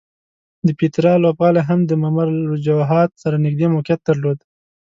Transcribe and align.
د 0.65 0.67
پیترا 0.79 1.13
لوبغالی 1.23 1.61
هم 1.69 1.79
د 1.85 1.91
ممر 2.03 2.27
الوجحات 2.33 3.09
سره 3.23 3.43
نږدې 3.45 3.67
موقعیت 3.75 4.01
درلود. 4.09 4.39